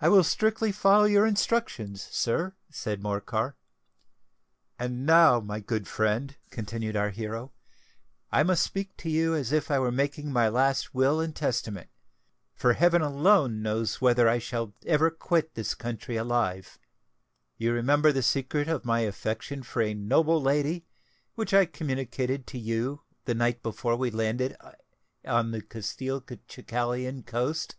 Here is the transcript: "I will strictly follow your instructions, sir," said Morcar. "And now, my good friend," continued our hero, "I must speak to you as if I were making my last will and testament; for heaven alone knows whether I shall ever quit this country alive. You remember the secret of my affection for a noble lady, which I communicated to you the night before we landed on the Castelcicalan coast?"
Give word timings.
"I 0.00 0.08
will 0.08 0.22
strictly 0.22 0.70
follow 0.70 1.06
your 1.06 1.26
instructions, 1.26 2.02
sir," 2.02 2.54
said 2.70 3.02
Morcar. 3.02 3.56
"And 4.78 5.04
now, 5.04 5.40
my 5.40 5.58
good 5.58 5.88
friend," 5.88 6.36
continued 6.50 6.94
our 6.94 7.10
hero, 7.10 7.50
"I 8.30 8.44
must 8.44 8.62
speak 8.62 8.96
to 8.98 9.10
you 9.10 9.34
as 9.34 9.50
if 9.50 9.72
I 9.72 9.80
were 9.80 9.90
making 9.90 10.32
my 10.32 10.48
last 10.48 10.94
will 10.94 11.20
and 11.20 11.34
testament; 11.34 11.90
for 12.54 12.74
heaven 12.74 13.02
alone 13.02 13.60
knows 13.60 14.00
whether 14.00 14.28
I 14.28 14.38
shall 14.38 14.72
ever 14.86 15.10
quit 15.10 15.54
this 15.56 15.74
country 15.74 16.14
alive. 16.14 16.78
You 17.56 17.72
remember 17.72 18.12
the 18.12 18.22
secret 18.22 18.68
of 18.68 18.84
my 18.84 19.00
affection 19.00 19.64
for 19.64 19.82
a 19.82 19.94
noble 19.94 20.40
lady, 20.40 20.86
which 21.34 21.52
I 21.52 21.66
communicated 21.66 22.46
to 22.46 22.58
you 22.60 23.02
the 23.24 23.34
night 23.34 23.64
before 23.64 23.96
we 23.96 24.12
landed 24.12 24.56
on 25.24 25.50
the 25.50 25.60
Castelcicalan 25.60 27.26
coast?" 27.26 27.74